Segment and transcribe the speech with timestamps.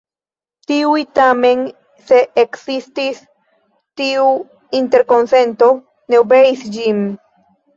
[0.69, 1.59] Tiuj tamen
[2.07, 3.19] se ekzistis
[4.01, 4.25] tiu
[4.81, 5.71] interkonsento
[6.11, 7.07] ne obeis ĝin.